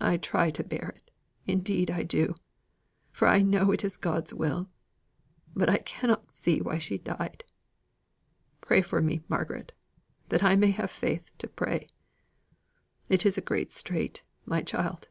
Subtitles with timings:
[0.00, 1.10] I try to bear it:
[1.46, 2.34] indeed I do.
[3.20, 4.70] I know it is God's will.
[5.54, 7.44] But I cannot see why she died.
[8.62, 9.72] Pray for me, Margaret,
[10.30, 11.88] that I may have faith to pray.
[13.10, 15.10] It is a great strait, my child."